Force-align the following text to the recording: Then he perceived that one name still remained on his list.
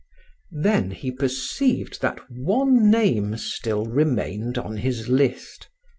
Then 0.55 0.89
he 0.89 1.11
perceived 1.11 2.01
that 2.01 2.21
one 2.31 2.89
name 2.89 3.37
still 3.37 3.85
remained 3.85 4.57
on 4.57 4.77
his 4.77 5.09
list. 5.09 5.69